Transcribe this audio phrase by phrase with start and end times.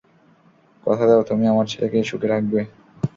[0.83, 2.59] কথা দাও তুমি আমার ছেলেকে সুখে রাখবে।